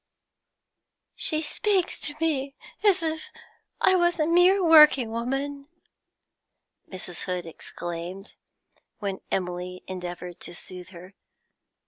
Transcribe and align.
'She 1.15 1.43
speaks 1.43 1.99
to 1.99 2.15
me 2.19 2.55
as 2.83 3.03
if 3.03 3.29
I 3.81 3.93
was 3.95 4.19
a 4.19 4.25
mere 4.25 4.63
working 4.65 5.11
woman,' 5.11 5.67
Mrs. 6.89 7.25
Hood 7.25 7.45
exclaimed, 7.45 8.33
when 8.97 9.21
Emily 9.29 9.83
endeavoured 9.87 10.39
to 10.39 10.55
soothe 10.55 10.87
her. 10.87 11.13